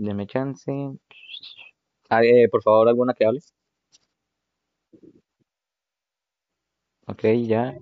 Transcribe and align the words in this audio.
deme 0.00 0.26
chance. 0.26 0.70
Ah, 2.08 2.22
eh, 2.24 2.48
por 2.50 2.62
favor, 2.62 2.88
alguna 2.88 3.14
que 3.14 3.24
hables. 3.26 3.54
Ok, 7.06 7.24
ya. 7.46 7.74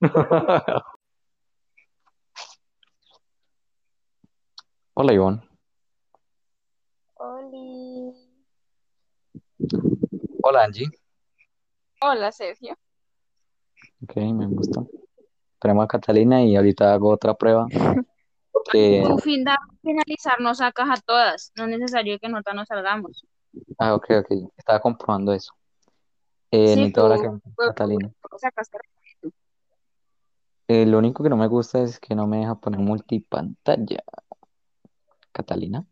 Hola, 4.94 5.12
Ivonne. 5.12 5.40
Oli. 7.16 8.12
Hola, 10.42 10.64
Angie. 10.64 10.86
Hola, 12.00 12.32
Sergio. 12.32 12.74
Ok, 14.02 14.16
me 14.16 14.46
gusta. 14.46 14.84
Tenemos 15.60 15.84
a 15.84 15.88
Catalina 15.88 16.42
y 16.42 16.56
ahorita 16.56 16.92
hago 16.92 17.10
otra 17.10 17.34
prueba. 17.34 17.66
Que... 18.70 19.02
Tu 19.06 19.18
fin 19.18 19.44
de 19.44 19.52
finalizar 19.82 20.40
nos 20.40 20.58
sacas 20.58 20.88
a 20.90 21.02
todas. 21.02 21.52
No 21.56 21.64
es 21.64 21.70
necesario 21.70 22.18
que 22.18 22.28
nota 22.28 22.52
nos 22.52 22.68
salgamos. 22.68 23.24
Ah, 23.78 23.94
ok, 23.94 24.06
ok. 24.20 24.50
Estaba 24.56 24.80
comprobando 24.80 25.32
eso. 25.32 25.52
Eh, 26.50 26.68
Sí, 26.74 26.76
necesito 26.76 27.00
tú, 27.00 27.06
ahora 27.06 27.22
que 27.22 27.28
tú- 27.28 27.52
Catalina. 27.66 28.12
sacaste. 28.38 28.78
Eh, 30.68 30.86
lo 30.86 30.98
único 30.98 31.22
que 31.22 31.28
no 31.28 31.36
me 31.36 31.48
gusta 31.48 31.82
es 31.82 31.98
que 31.98 32.14
no 32.14 32.26
me 32.26 32.38
deja 32.38 32.54
poner 32.54 32.80
multipantalla. 32.80 34.02
Catalina. 35.32 35.84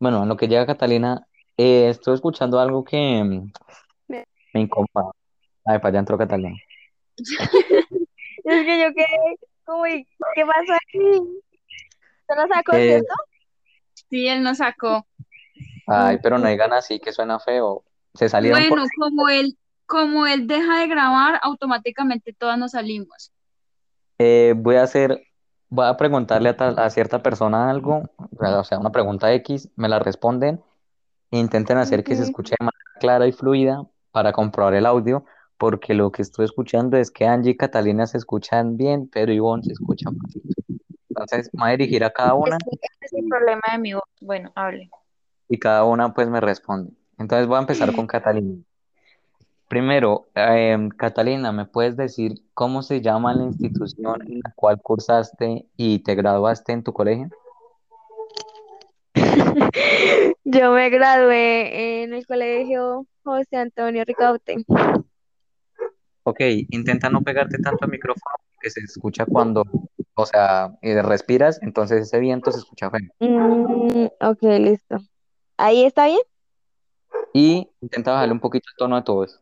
Bueno, 0.00 0.22
en 0.22 0.28
lo 0.28 0.36
que 0.36 0.48
llega 0.48 0.66
Catalina, 0.66 1.26
eh, 1.56 1.88
estoy 1.88 2.14
escuchando 2.14 2.58
algo 2.60 2.84
que 2.84 3.22
mm, 3.24 3.52
Me- 4.08 4.24
me 4.54 4.60
incomoda. 4.60 5.12
Ay, 5.64 5.78
para 5.78 5.88
allá 5.88 5.98
entró 6.00 6.18
Catalina. 6.18 6.56
Es 8.44 8.64
que 8.64 8.80
yo 8.82 8.94
quedé 8.94 9.36
como, 9.68 9.86
¿y 9.86 10.04
¿qué 10.34 10.44
pasó 10.46 10.72
aquí? 10.72 11.40
¿Se 12.26 12.34
lo 12.34 12.46
sacó, 12.54 12.72
Eh, 12.76 12.86
cierto? 12.88 13.14
Sí, 14.10 14.28
él 14.28 14.42
nos 14.42 14.58
sacó. 14.58 15.06
ay, 15.86 16.18
pero 16.22 16.38
no 16.38 16.48
digan 16.48 16.72
así 16.72 16.98
que 16.98 17.12
suena 17.12 17.38
feo. 17.38 17.84
Se 18.14 18.28
salieron 18.28 18.60
por... 18.68 18.78
Bueno, 18.78 18.88
como 18.96 19.28
él, 19.28 19.58
como 19.86 20.26
él 20.26 20.46
deja 20.46 20.80
de 20.80 20.86
grabar, 20.88 21.38
automáticamente 21.42 22.32
todas 22.32 22.58
nos 22.58 22.72
salimos. 22.72 23.32
Eh, 24.18 24.54
voy 24.56 24.76
a 24.76 24.82
hacer, 24.82 25.22
voy 25.68 25.86
a 25.86 25.96
preguntarle 25.96 26.48
a, 26.48 26.56
tal- 26.56 26.78
a 26.78 26.90
cierta 26.90 27.22
persona 27.22 27.70
algo, 27.70 28.02
o 28.40 28.64
sea, 28.64 28.78
una 28.78 28.90
pregunta 28.90 29.32
X, 29.34 29.68
me 29.76 29.88
la 29.88 29.98
responden, 29.98 30.62
e 31.30 31.38
intenten 31.38 31.78
hacer 31.78 32.02
que 32.02 32.16
se 32.16 32.22
escuche 32.24 32.54
de 32.58 32.64
manera 32.64 32.98
clara 32.98 33.26
y 33.26 33.32
fluida 33.32 33.86
para 34.10 34.32
comprobar 34.32 34.74
el 34.74 34.86
audio, 34.86 35.24
porque 35.58 35.92
lo 35.92 36.10
que 36.12 36.22
estoy 36.22 36.44
escuchando 36.44 36.96
es 36.96 37.10
que 37.10 37.26
Angie 37.26 37.52
y 37.52 37.56
Catalina 37.56 38.06
se 38.06 38.18
escuchan 38.18 38.76
bien, 38.76 39.08
pero 39.12 39.32
Ivonne 39.32 39.64
se 39.64 39.72
escucha 39.72 40.10
mal. 40.10 40.30
Entonces, 41.08 41.50
me 41.52 41.62
voy 41.62 41.68
a 41.70 41.76
dirigir 41.76 42.04
a 42.04 42.10
cada 42.10 42.34
una 42.34 42.56
ese 42.56 42.78
es 43.00 43.12
el 43.12 43.28
problema 43.28 43.62
de 43.72 43.78
mi 43.78 43.94
voz. 43.94 44.04
Bueno, 44.20 44.52
hable. 44.54 44.88
y 45.48 45.58
cada 45.58 45.84
una 45.84 46.14
pues 46.14 46.28
me 46.28 46.40
responde. 46.40 46.92
Entonces 47.18 47.48
voy 47.48 47.56
a 47.56 47.60
empezar 47.60 47.92
con 47.92 48.06
Catalina. 48.06 48.54
Primero, 49.68 50.28
em, 50.34 50.88
Catalina, 50.88 51.52
¿me 51.52 51.66
puedes 51.66 51.96
decir 51.96 52.40
cómo 52.54 52.82
se 52.82 53.00
llama 53.00 53.34
la 53.34 53.44
institución 53.44 54.22
en 54.26 54.40
la 54.44 54.52
cual 54.54 54.80
cursaste 54.80 55.66
y 55.76 55.98
te 55.98 56.14
graduaste 56.14 56.72
en 56.72 56.82
tu 56.82 56.92
colegio? 56.92 57.28
Yo 60.44 60.72
me 60.72 60.88
gradué 60.88 62.02
en 62.02 62.14
el 62.14 62.26
colegio 62.26 63.06
José 63.24 63.56
Antonio 63.56 64.04
Ricaute. 64.04 64.64
Ok, 66.28 66.40
intenta 66.68 67.08
no 67.08 67.22
pegarte 67.22 67.56
tanto 67.56 67.86
al 67.86 67.90
micrófono 67.90 68.36
que 68.60 68.68
se 68.68 68.80
escucha 68.80 69.24
cuando, 69.24 69.64
o 70.14 70.26
sea, 70.26 70.76
eh, 70.82 71.00
respiras, 71.00 71.58
entonces 71.62 72.02
ese 72.02 72.18
viento 72.18 72.52
se 72.52 72.58
escucha 72.58 72.90
feo. 72.90 73.00
Mm, 73.20 74.08
ok, 74.20 74.42
listo. 74.60 74.98
¿Ahí 75.56 75.84
está 75.86 76.04
bien? 76.04 76.20
Y 77.32 77.66
intenta 77.80 78.12
bajarle 78.12 78.34
un 78.34 78.40
poquito 78.40 78.68
el 78.70 78.76
tono 78.76 78.96
a 78.96 79.04
todo 79.04 79.24
eso. 79.24 79.40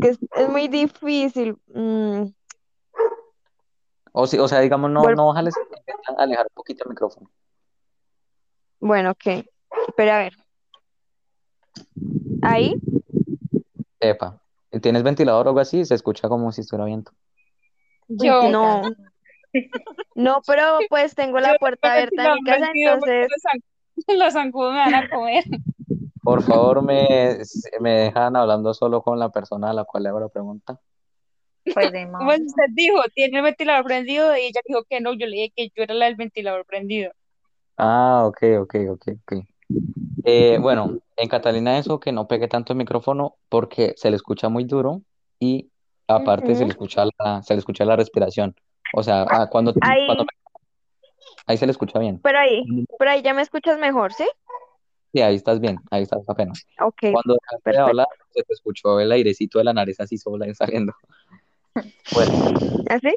Que 0.00 0.08
es, 0.08 0.18
es 0.34 0.48
muy 0.48 0.66
difícil. 0.68 1.58
Mm, 1.74 2.28
O, 4.12 4.26
si, 4.26 4.38
o 4.38 4.48
sea, 4.48 4.60
digamos, 4.60 4.90
no, 4.90 5.02
no 5.10 5.26
bajales, 5.26 5.54
intenta 5.58 6.22
alejar 6.22 6.46
un 6.46 6.54
poquito 6.54 6.84
el 6.84 6.90
micrófono. 6.90 7.30
bueno, 8.80 9.10
ok. 9.10 9.44
Pero 9.94 10.12
a 10.12 10.18
ver. 10.20 10.32
¿Ahí? 12.40 12.80
Epa, 14.00 14.40
¿tienes 14.82 15.02
ventilador 15.02 15.46
o 15.46 15.50
algo 15.50 15.60
así? 15.60 15.84
Se 15.84 15.94
escucha 15.94 16.28
como 16.28 16.52
si 16.52 16.60
estuviera 16.60 16.84
viento. 16.84 17.12
Yo. 18.08 18.50
No. 18.50 18.82
No, 20.14 20.42
pero 20.46 20.80
pues 20.90 21.14
tengo 21.14 21.38
la 21.38 21.54
puerta 21.58 21.92
abierta 21.92 22.24
en 22.24 22.34
mi 22.34 22.42
casa, 22.42 22.70
entonces. 22.74 23.28
Los 24.08 24.32
zancudos 24.32 24.74
me 24.74 24.80
van 24.80 24.94
a 24.94 25.08
comer. 25.08 25.44
Por 26.22 26.42
favor, 26.42 26.82
me, 26.82 27.38
me 27.80 27.90
dejan 27.92 28.36
hablando 28.36 28.74
solo 28.74 29.00
con 29.00 29.18
la 29.18 29.30
persona 29.30 29.70
a 29.70 29.72
la 29.72 29.84
cual 29.84 30.02
le 30.02 30.08
hago 30.10 30.20
la 30.20 30.28
pregunta. 30.28 30.78
Pues 31.72 31.92
de 31.92 32.06
modo. 32.06 32.24
Pues 32.24 32.40
usted 32.40 32.64
dijo, 32.70 33.00
tiene 33.14 33.38
el 33.38 33.44
ventilador 33.44 33.84
prendido 33.84 34.36
y 34.36 34.40
ella 34.40 34.60
dijo 34.66 34.82
que 34.88 35.00
no, 35.00 35.14
yo 35.14 35.26
le 35.26 35.36
dije 35.36 35.52
que 35.54 35.68
yo 35.68 35.84
era 35.84 35.94
la 35.94 36.06
del 36.06 36.16
ventilador 36.16 36.66
prendido. 36.66 37.12
Ah, 37.76 38.24
ok, 38.26 38.42
ok, 38.60 38.74
ok, 38.90 39.08
ok. 39.22 39.44
Eh, 40.24 40.58
bueno, 40.60 40.98
en 41.16 41.28
Catalina 41.28 41.78
eso, 41.78 42.00
que 42.00 42.12
no 42.12 42.26
pegue 42.26 42.48
tanto 42.48 42.72
el 42.72 42.78
micrófono 42.78 43.36
porque 43.48 43.94
se 43.96 44.10
le 44.10 44.16
escucha 44.16 44.48
muy 44.48 44.64
duro 44.64 45.02
y 45.38 45.70
aparte 46.06 46.54
se 46.54 46.64
le 46.64 46.70
escucha 46.70 47.04
la, 47.18 47.42
se 47.42 47.54
le 47.54 47.58
escucha 47.58 47.84
la 47.84 47.96
respiración. 47.96 48.54
O 48.94 49.02
sea, 49.02 49.26
ah, 49.28 49.48
cuando, 49.50 49.74
Ahí, 49.82 50.06
cuando 50.06 50.24
ahí 51.46 51.56
se 51.56 51.66
le 51.66 51.72
escucha 51.72 51.98
bien. 51.98 52.20
pero 52.22 52.38
ahí, 52.38 52.64
pero 52.98 53.10
ahí 53.10 53.22
ya 53.22 53.34
me 53.34 53.42
escuchas 53.42 53.78
mejor, 53.78 54.12
¿sí? 54.12 54.26
Sí, 55.12 55.22
ahí 55.22 55.36
estás 55.36 55.60
bien, 55.60 55.78
ahí 55.90 56.02
estás 56.02 56.20
apenas. 56.28 56.66
Ok, 56.80 57.12
Cuando 57.12 57.36
dejaste 57.40 57.70
de 57.70 57.78
hablar, 57.78 58.06
se 58.30 58.42
te 58.42 58.52
escuchó 58.52 59.00
el 59.00 59.10
airecito 59.10 59.58
de 59.58 59.64
la 59.64 59.72
nariz 59.72 59.98
así 60.00 60.18
sola 60.18 60.46
y 60.46 60.54
saliendo. 60.54 60.92
Bueno, 62.12 62.32
¿Así? 62.90 63.16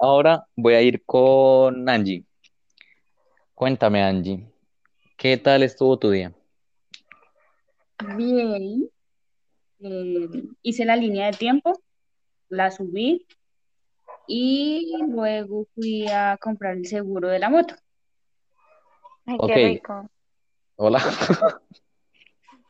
Ahora 0.00 0.46
voy 0.54 0.74
a 0.74 0.82
ir 0.82 1.02
con 1.04 1.88
Angie. 1.88 2.24
Cuéntame, 3.54 4.02
Angie, 4.02 4.46
¿qué 5.16 5.38
tal 5.38 5.62
estuvo 5.62 5.98
tu 5.98 6.10
día? 6.10 6.32
Bien. 8.16 8.88
Eh, 9.80 10.28
hice 10.62 10.84
la 10.84 10.96
línea 10.96 11.26
de 11.26 11.32
tiempo, 11.36 11.72
la 12.48 12.70
subí 12.70 13.26
y 14.26 14.96
luego 15.08 15.66
fui 15.74 16.06
a 16.08 16.36
comprar 16.40 16.76
el 16.76 16.86
seguro 16.86 17.28
de 17.28 17.38
la 17.38 17.48
moto. 17.48 17.74
Ay, 19.24 19.36
Ok. 19.38 19.46
qué 19.46 19.68
rico. 19.68 20.10
Hola, 20.76 20.98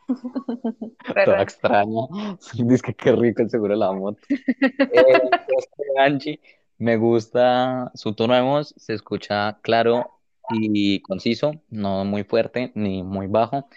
toda 1.24 1.42
extraña. 1.42 2.02
Dice 2.54 2.82
que 2.82 2.94
qué 2.94 3.12
rico 3.12 3.42
el 3.42 3.50
seguro 3.50 3.74
de 3.74 3.78
la 3.80 3.92
moto. 3.92 4.20
Eh, 4.28 5.30
este, 5.58 5.84
Angie, 5.98 6.40
me 6.78 6.96
gusta 6.96 7.90
su 7.94 8.14
tono 8.14 8.34
de 8.34 8.42
voz, 8.42 8.74
se 8.76 8.94
escucha 8.94 9.58
claro 9.62 10.20
y 10.50 11.00
conciso, 11.02 11.52
no 11.70 12.04
muy 12.04 12.24
fuerte 12.24 12.72
ni 12.74 13.02
muy 13.02 13.26
bajo. 13.26 13.68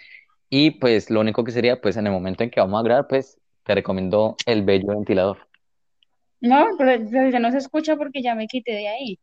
Y 0.50 0.72
pues 0.72 1.10
lo 1.10 1.20
único 1.20 1.44
que 1.44 1.52
sería, 1.52 1.80
pues 1.80 1.96
en 1.96 2.06
el 2.06 2.12
momento 2.12 2.44
en 2.44 2.50
que 2.50 2.60
vamos 2.60 2.80
a 2.80 2.84
grabar, 2.84 3.08
pues 3.08 3.38
te 3.64 3.74
recomiendo 3.74 4.36
el 4.46 4.62
bello 4.64 4.88
ventilador. 4.88 5.38
No, 6.40 6.66
pero 6.78 7.02
ya 7.30 7.38
no 7.38 7.50
se 7.50 7.58
escucha 7.58 7.96
porque 7.96 8.22
ya 8.22 8.34
me 8.34 8.46
quité 8.46 8.72
de 8.72 8.88
ahí. 8.88 9.18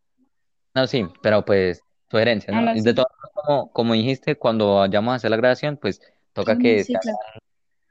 No, 0.75 0.85
sí, 0.87 1.05
pero 1.21 1.43
pues 1.43 1.81
sugerencias, 2.09 2.55
Ah, 2.55 2.61
¿no? 2.61 2.67
no, 2.67 2.71
Y 2.71 2.81
sí. 2.81 2.83
de 2.83 2.93
formas, 2.93 3.31
como, 3.33 3.71
como 3.73 3.93
dijiste, 3.93 4.37
cuando 4.37 4.75
vayamos 4.75 5.11
a 5.13 5.15
hacer 5.15 5.31
la 5.31 5.37
grabación, 5.37 5.77
pues 5.77 6.01
toca 6.33 6.57
Sí, 6.57 6.61
que 6.61 6.83
sí, 6.83 6.93
sea, 6.93 6.99
claro. 7.01 7.17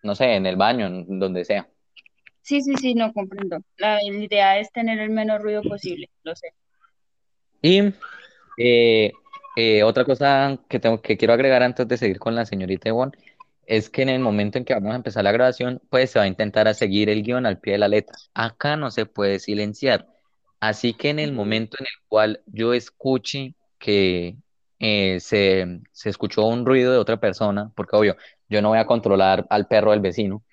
no 0.03 0.15
sé, 0.15 0.35
en 0.37 0.47
el 0.47 0.57
baño, 0.57 0.87
en 0.87 1.19
donde 1.21 1.45
sea. 1.45 1.71
Sí, 2.47 2.63
sí, 2.63 2.75
sí, 2.81 2.95
no 2.95 3.13
comprendo. 3.13 3.59
La 3.77 3.99
idea 4.05 4.61
es 4.61 4.71
tener 4.71 5.01
el 5.01 5.11
menor 5.11 5.43
ruido 5.43 5.63
posible, 5.63 6.09
lo 6.23 6.37
sé. 6.37 6.55
Y 7.61 7.93
eh, 8.57 9.13
eh, 9.57 9.83
otra 9.83 10.05
cosa 10.05 10.57
que 10.69 10.79
tengo 10.79 11.03
que 11.03 11.17
quiero 11.17 11.35
agregar 11.35 11.65
antes 11.65 11.89
de 11.89 11.97
seguir 11.97 12.21
con 12.21 12.37
la 12.37 12.47
señorita 12.47 12.89
Ivonne 12.89 13.19
es 13.67 13.91
que 13.91 14.03
en 14.03 14.11
el 14.11 14.21
momento 14.21 14.59
en 14.59 14.65
que 14.65 14.75
vamos 14.75 14.93
a 14.93 14.97
empezar 14.97 15.25
la 15.25 15.33
grabación, 15.33 15.83
pues 15.91 16.13
se 16.13 16.21
va 16.21 16.27
a 16.27 16.29
intentar 16.29 16.69
a 16.69 16.75
seguir 16.75 17.11
el 17.11 17.25
guion 17.25 17.47
al 17.47 17.59
pie 17.59 17.73
de 17.73 17.79
la 17.81 17.89
letra. 17.89 18.15
Acá 18.33 18.77
no 18.77 18.93
se 18.93 19.07
puede 19.07 19.41
silenciar. 19.41 20.07
Así 20.61 20.95
que 20.95 21.11
en 21.11 21.19
el 21.19 21.33
momento 21.33 21.77
en 21.81 21.87
el 21.87 22.07
cual 22.07 22.43
yo 22.47 22.75
escuche 22.75 23.57
que 23.81 24.37
eh, 24.79 25.19
se, 25.19 25.81
se 25.91 26.11
escuchó 26.11 26.47
un 26.47 26.65
ruido 26.65 26.93
de 26.93 26.99
otra 26.99 27.17
persona, 27.19 27.73
porque 27.75 27.97
obvio, 27.97 28.17
yo 28.49 28.63
no 28.63 28.69
voy 28.69 28.79
a 28.79 28.87
controlar 28.87 29.49
al 29.51 29.67
perro 29.67 29.91
del 29.91 30.01
vecino, 30.01 30.45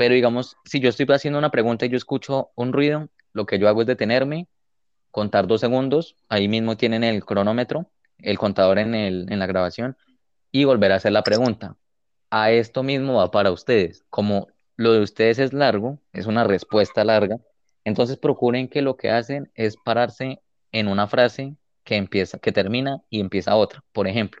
pero 0.00 0.14
digamos, 0.14 0.56
si 0.64 0.80
yo 0.80 0.88
estoy 0.88 1.04
haciendo 1.10 1.38
una 1.38 1.50
pregunta 1.50 1.84
y 1.84 1.90
yo 1.90 1.98
escucho 1.98 2.52
un 2.54 2.72
ruido, 2.72 3.10
lo 3.34 3.44
que 3.44 3.58
yo 3.58 3.68
hago 3.68 3.82
es 3.82 3.86
detenerme, 3.86 4.48
contar 5.10 5.46
dos 5.46 5.60
segundos, 5.60 6.16
ahí 6.30 6.48
mismo 6.48 6.78
tienen 6.78 7.04
el 7.04 7.22
cronómetro, 7.22 7.90
el 8.16 8.38
contador 8.38 8.78
en 8.78 8.94
el, 8.94 9.30
en 9.30 9.38
la 9.38 9.44
grabación, 9.44 9.98
y 10.50 10.64
volver 10.64 10.92
a 10.92 10.94
hacer 10.94 11.12
la 11.12 11.22
pregunta. 11.22 11.76
A 12.30 12.50
esto 12.50 12.82
mismo 12.82 13.16
va 13.16 13.30
para 13.30 13.50
ustedes, 13.52 14.02
como 14.08 14.48
lo 14.74 14.94
de 14.94 15.00
ustedes 15.00 15.38
es 15.38 15.52
largo, 15.52 15.98
es 16.14 16.24
una 16.24 16.44
respuesta 16.44 17.04
larga, 17.04 17.36
entonces 17.84 18.16
procuren 18.16 18.68
que 18.68 18.80
lo 18.80 18.96
que 18.96 19.10
hacen 19.10 19.52
es 19.54 19.76
pararse 19.76 20.40
en 20.72 20.88
una 20.88 21.08
frase 21.08 21.56
que 21.84 21.96
empieza, 21.96 22.38
que 22.38 22.52
termina 22.52 23.02
y 23.10 23.20
empieza 23.20 23.54
otra. 23.54 23.84
Por 23.92 24.08
ejemplo, 24.08 24.40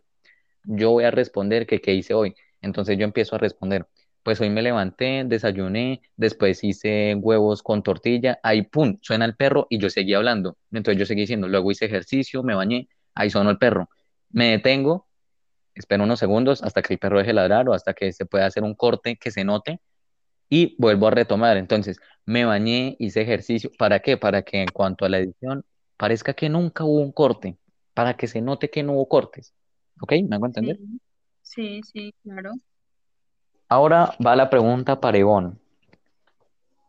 yo 0.64 0.90
voy 0.92 1.04
a 1.04 1.10
responder 1.10 1.66
que 1.66 1.82
qué 1.82 1.92
hice 1.92 2.14
hoy. 2.14 2.34
Entonces 2.62 2.96
yo 2.96 3.04
empiezo 3.04 3.36
a 3.36 3.38
responder. 3.38 3.86
Pues 4.22 4.40
hoy 4.40 4.50
me 4.50 4.62
levanté, 4.62 5.24
desayuné, 5.24 6.02
después 6.16 6.62
hice 6.62 7.14
huevos 7.14 7.62
con 7.62 7.82
tortilla, 7.82 8.38
ahí 8.42 8.62
pum, 8.62 8.98
suena 9.00 9.24
el 9.24 9.34
perro 9.34 9.66
y 9.70 9.78
yo 9.78 9.88
seguí 9.88 10.14
hablando. 10.14 10.58
Entonces 10.72 10.98
yo 10.98 11.06
seguí 11.06 11.22
diciendo, 11.22 11.48
luego 11.48 11.70
hice 11.70 11.86
ejercicio, 11.86 12.42
me 12.42 12.54
bañé, 12.54 12.88
ahí 13.14 13.30
sonó 13.30 13.50
el 13.50 13.58
perro. 13.58 13.88
Me 14.28 14.50
detengo, 14.50 15.08
espero 15.74 16.04
unos 16.04 16.18
segundos 16.18 16.62
hasta 16.62 16.82
que 16.82 16.94
el 16.94 16.98
perro 16.98 17.18
deje 17.18 17.28
de 17.28 17.34
ladrar 17.34 17.68
o 17.68 17.72
hasta 17.72 17.94
que 17.94 18.12
se 18.12 18.26
pueda 18.26 18.46
hacer 18.46 18.62
un 18.62 18.74
corte 18.74 19.16
que 19.16 19.30
se 19.30 19.44
note 19.44 19.80
y 20.50 20.76
vuelvo 20.78 21.08
a 21.08 21.12
retomar. 21.12 21.56
Entonces, 21.56 21.98
me 22.26 22.44
bañé, 22.44 22.96
hice 22.98 23.22
ejercicio. 23.22 23.70
¿Para 23.78 24.00
qué? 24.00 24.16
Para 24.18 24.42
que 24.42 24.60
en 24.62 24.68
cuanto 24.68 25.04
a 25.04 25.08
la 25.08 25.18
edición 25.18 25.64
parezca 25.96 26.34
que 26.34 26.48
nunca 26.48 26.84
hubo 26.84 27.00
un 27.00 27.12
corte, 27.12 27.56
para 27.94 28.16
que 28.16 28.26
se 28.26 28.42
note 28.42 28.68
que 28.68 28.82
no 28.82 28.92
hubo 28.92 29.08
cortes. 29.08 29.54
¿Ok? 30.00 30.12
¿Me 30.28 30.36
hago 30.36 30.46
entender? 30.46 30.78
Sí, 31.42 31.80
sí, 31.82 32.14
claro. 32.22 32.52
Ahora 33.72 34.16
va 34.26 34.34
la 34.34 34.50
pregunta 34.50 35.00
para 35.00 35.16
Ivonne. 35.16 35.52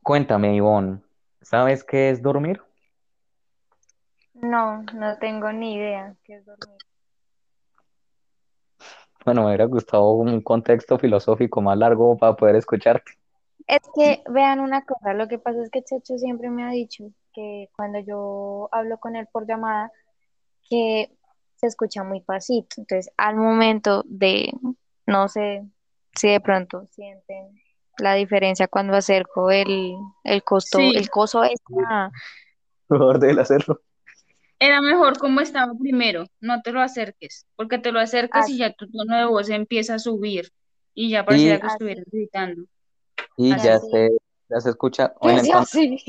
Cuéntame, 0.01 0.55
Ivonne, 0.55 0.99
¿sabes 1.39 1.83
qué 1.83 2.09
es 2.09 2.23
dormir? 2.23 2.59
No, 4.33 4.81
no 4.81 5.15
tengo 5.19 5.51
ni 5.51 5.75
idea 5.75 6.15
qué 6.23 6.37
es 6.37 6.45
dormir. 6.45 6.77
Bueno, 9.23 9.41
me 9.41 9.49
hubiera 9.49 9.65
gustado 9.65 10.09
un 10.13 10.41
contexto 10.41 10.97
filosófico 10.97 11.61
más 11.61 11.77
largo 11.77 12.17
para 12.17 12.35
poder 12.35 12.55
escucharte. 12.55 13.11
Es 13.67 13.81
que 13.93 14.23
vean 14.27 14.59
una 14.59 14.83
cosa, 14.83 15.13
lo 15.13 15.27
que 15.27 15.37
pasa 15.37 15.61
es 15.61 15.69
que 15.69 15.83
Checho 15.83 16.17
siempre 16.17 16.49
me 16.49 16.63
ha 16.63 16.71
dicho 16.71 17.11
que 17.31 17.69
cuando 17.75 17.99
yo 17.99 18.69
hablo 18.71 18.97
con 18.97 19.15
él 19.15 19.27
por 19.31 19.45
llamada, 19.45 19.91
que 20.67 21.15
se 21.57 21.67
escucha 21.67 22.03
muy 22.03 22.21
pasito. 22.21 22.77
Entonces, 22.77 23.13
al 23.17 23.35
momento 23.35 24.03
de, 24.07 24.51
no 25.05 25.27
sé 25.27 25.63
si 26.15 26.29
de 26.29 26.39
pronto 26.39 26.85
sienten 26.91 27.59
la 27.97 28.15
diferencia 28.15 28.67
cuando 28.67 28.95
acerco 28.95 29.51
el, 29.51 29.93
el 30.23 30.43
costo, 30.43 30.77
Sí. 30.79 30.93
el 30.95 31.09
coso 31.09 31.43
extra. 31.43 32.11
Mejor 32.89 33.19
de 33.19 33.39
hacerlo. 33.39 33.81
Era 34.59 34.81
mejor 34.81 35.17
como 35.17 35.41
estaba 35.41 35.73
primero, 35.79 36.25
no 36.39 36.61
te 36.61 36.71
lo 36.71 36.81
acerques, 36.81 37.45
porque 37.55 37.77
te 37.79 37.91
lo 37.91 37.99
acercas 37.99 38.47
y 38.49 38.57
ya 38.59 38.71
tu 38.73 38.89
tono 38.89 39.17
de 39.17 39.25
voz 39.25 39.49
empieza 39.49 39.95
a 39.95 39.99
subir 39.99 40.51
y 40.93 41.09
ya 41.09 41.25
pareciera 41.25 41.59
que 41.59 41.67
estuvieras 41.67 42.05
gritando. 42.11 42.63
Y 43.37 43.49
ya 43.57 43.79
se, 43.79 44.11
ya 44.49 44.59
se 44.59 44.69
escucha. 44.69 45.09
¿Qué 45.13 45.17
Bueno, 45.21 45.39
entonces- 45.43 46.03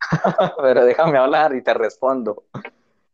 pero 0.60 0.84
déjame 0.84 1.16
hablar 1.18 1.54
y 1.54 1.62
te 1.62 1.72
respondo. 1.72 2.44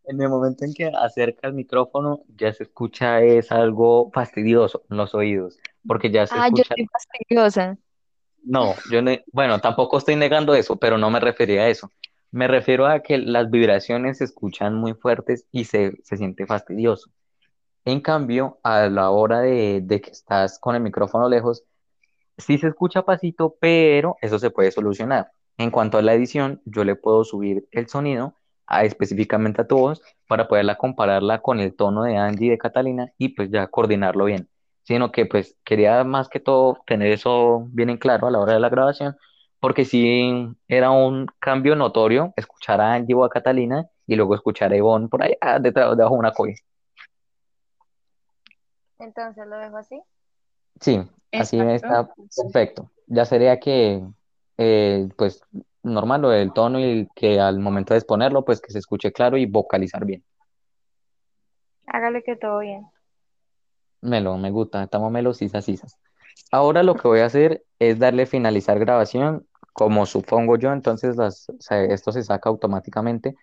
En 0.05 0.21
el 0.21 0.29
momento 0.29 0.65
en 0.65 0.75
que 0.75 0.87
acerca 0.93 1.47
el 1.47 1.55
micrófono, 1.55 2.23
ya 2.37 2.53
se 2.53 2.65
escucha 2.65 3.21
es 3.21 3.53
algo 3.53 4.11
fastidioso 4.13 4.83
en 4.91 4.97
los 4.97 5.15
oídos, 5.15 5.57
porque 5.87 6.11
ya 6.11 6.27
se 6.27 6.35
Ah, 6.35 6.49
yo 6.49 6.63
escucha. 6.63 6.75
estoy 6.75 6.87
fastidiosa. 6.93 7.79
No, 8.43 8.75
yo 8.91 9.03
no, 9.03 9.13
bueno, 9.33 9.59
tampoco 9.61 9.99
estoy 9.99 10.17
negando 10.17 10.55
eso, 10.55 10.77
pero 10.79 10.99
no 10.99 11.11
me 11.11 11.21
refería 11.21 11.63
a 11.63 11.69
eso. 11.69 11.93
Me 12.31 12.49
refiero 12.49 12.87
a 12.87 13.01
que 13.01 13.19
las 13.19 13.51
vibraciones 13.51 14.19
se 14.19 14.25
escuchan 14.25 14.75
muy 14.75 14.95
fuertes 14.95 15.47
y 15.53 15.65
se, 15.65 15.93
se 16.05 16.17
siente 16.17 16.47
fastidioso. 16.47 17.11
En 17.85 18.01
cambio, 18.01 18.61
a 18.65 18.89
la 18.89 19.11
hora 19.11 19.41
de, 19.41 19.81
de 19.83 20.01
que 20.01 20.11
estás 20.11 20.59
con 20.61 20.75
el 20.77 20.83
micrófono 20.83 21.29
lejos, 21.29 21.65
sí 22.39 22.59
se 22.59 22.69
escucha 22.69 23.05
pasito, 23.05 23.57
pero 23.61 24.17
eso 24.23 24.39
se 24.39 24.51
puede 24.51 24.73
solucionar. 24.73 25.33
En 25.59 25.71
cuanto 25.71 25.99
a 25.99 26.03
la 26.03 26.15
edición, 26.15 26.63
yo 26.67 26.85
le 26.85 26.97
puedo 26.97 27.25
subir 27.25 27.67
el 27.73 27.89
sonido 27.89 28.37
a, 28.67 28.85
específicamente 28.85 29.63
a 29.63 29.69
tu 29.69 29.79
voz 29.79 30.03
para 30.29 30.49
poderla 30.49 30.77
compararla 30.79 31.43
con 31.43 31.61
el 31.61 31.75
tono 31.77 32.05
de 32.05 32.17
Angie 32.19 32.49
y 32.49 32.51
de 32.51 32.59
Catalina 32.59 33.13
y 33.19 33.31
pues 33.31 33.51
ya 33.51 33.69
coordinarlo 33.69 34.27
bien. 34.27 34.49
Sino 34.91 35.13
que 35.13 35.25
pues 35.25 35.57
quería 35.63 36.03
más 36.03 36.29
que 36.29 36.41
todo 36.41 36.79
tener 36.85 37.13
eso 37.13 37.69
bien 37.69 37.91
en 37.91 37.97
claro 37.97 38.27
a 38.27 38.31
la 38.33 38.41
hora 38.41 38.55
de 38.55 38.59
la 38.59 38.71
grabación, 38.71 39.17
porque 39.61 39.85
sí 39.85 40.49
era 40.67 40.91
un 40.91 41.29
cambio 41.39 41.77
notorio 41.77 42.35
escuchar 42.37 42.81
a 42.81 42.95
Angie 42.95 43.15
o 43.15 43.23
a 43.23 43.31
Catalina 43.31 43.87
y 44.09 44.17
luego 44.17 44.35
escuchar 44.35 44.73
a 44.73 44.77
Ivonne 44.77 45.07
por 45.07 45.23
allá 45.23 45.61
detrás, 45.61 45.97
debajo 45.97 46.15
de 46.15 46.19
una 46.19 46.33
cobija. 46.33 46.65
Entonces 48.99 49.47
lo 49.47 49.59
dejo 49.59 49.77
así. 49.77 50.03
Sí, 50.81 51.01
así 51.35 51.61
está 51.61 52.13
perfecto. 52.37 52.91
Ya 53.07 53.25
sería 53.27 53.61
que, 53.61 54.03
eh, 54.59 55.09
pues, 55.17 55.41
normal 55.85 56.23
lo 56.23 56.31
del 56.31 56.53
tono 56.53 56.81
y 56.81 57.09
que 57.15 57.39
al 57.39 57.61
momento 57.61 57.95
de 57.95 57.99
exponerlo, 57.99 58.45
pues 58.45 58.61
que 58.61 58.73
se 58.73 58.81
escuche 58.81 59.13
claro 59.13 59.37
y 59.37 59.47
vocalizar 59.47 60.05
bien. 60.05 60.25
Hágale 61.87 62.25
que 62.25 62.35
todo 62.35 62.59
bien. 62.59 62.85
Melo, 64.03 64.39
me 64.39 64.51
gusta, 64.51 64.83
estamos 64.83 65.11
melos, 65.13 65.37
sisas, 65.37 65.65
sisas. 65.65 65.99
Ahora 66.51 66.83
lo 66.83 66.95
que 66.95 67.07
voy 67.07 67.21
a 67.21 67.27
hacer 67.27 67.65
es 67.79 67.99
darle 67.99 68.27
finalizar 68.27 68.79
grabación, 68.79 69.47
como 69.73 70.07
supongo 70.07 70.57
yo, 70.57 70.73
entonces 70.73 71.17
las, 71.17 71.51
esto 71.71 72.13
se 72.13 72.23
saca 72.23 72.49
automáticamente 72.49 73.37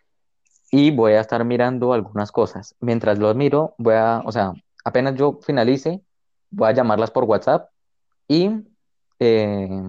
y 0.72 0.92
voy 0.92 1.14
a 1.14 1.22
estar 1.22 1.44
mirando 1.46 1.94
algunas 1.94 2.32
cosas. 2.32 2.76
Mientras 2.80 3.20
los 3.20 3.36
miro, 3.36 3.76
voy 3.78 3.96
a, 3.96 4.22
o 4.26 4.32
sea, 4.32 4.54
apenas 4.84 5.16
yo 5.16 5.40
finalice, 5.42 6.02
voy 6.50 6.70
a 6.70 6.74
llamarlas 6.74 7.12
por 7.12 7.24
WhatsApp 7.24 7.70
y 8.28 8.50
eh, 9.20 9.82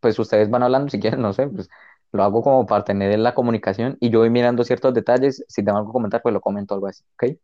pues 0.00 0.18
ustedes 0.18 0.50
van 0.50 0.62
hablando 0.62 0.90
si 0.90 1.00
quieren, 1.00 1.22
no 1.22 1.32
sé, 1.32 1.46
pues 1.48 1.70
lo 2.12 2.22
hago 2.22 2.42
como 2.42 2.66
para 2.66 2.84
tener 2.84 3.18
la 3.18 3.34
comunicación 3.34 3.96
y 4.00 4.10
yo 4.10 4.18
voy 4.18 4.30
mirando 4.30 4.64
ciertos 4.64 4.92
detalles, 4.92 5.44
si 5.48 5.64
tengo 5.64 5.78
algo 5.78 5.90
que 5.90 5.94
comentar, 5.94 6.20
pues 6.22 6.34
lo 6.34 6.40
comento 6.40 6.74
algo 6.74 6.86
así, 6.88 7.02
¿ok? 7.14 7.38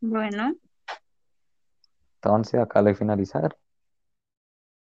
Bueno, 0.00 0.54
Entonces 2.28 2.60
acá 2.60 2.82
doy 2.82 2.94
finalizar. 2.94 3.56